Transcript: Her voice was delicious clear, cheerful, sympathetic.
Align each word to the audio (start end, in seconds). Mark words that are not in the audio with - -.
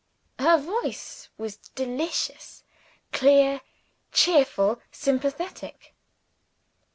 Her 0.39 0.57
voice 0.57 1.29
was 1.37 1.57
delicious 1.57 2.63
clear, 3.13 3.61
cheerful, 4.11 4.81
sympathetic. 4.91 5.93